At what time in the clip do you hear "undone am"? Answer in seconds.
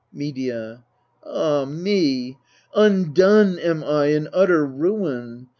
2.75-3.83